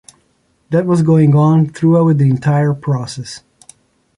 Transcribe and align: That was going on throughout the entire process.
That 0.71 0.87
was 0.87 1.03
going 1.03 1.35
on 1.35 1.67
throughout 1.69 2.17
the 2.17 2.27
entire 2.27 2.73
process. 2.73 3.43